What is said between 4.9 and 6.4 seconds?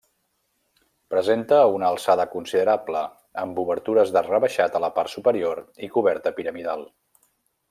part superior i coberta